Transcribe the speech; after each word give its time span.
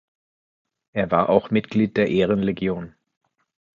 Er 0.93 1.11
war 1.11 1.29
auch 1.29 1.51
Mitglied 1.51 1.95
der 1.95 2.09
Ehrenlegion. 2.09 2.95